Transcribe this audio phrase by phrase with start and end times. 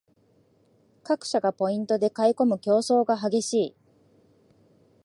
[1.03, 3.75] 各社がポイントで囲いこむ競争が激しい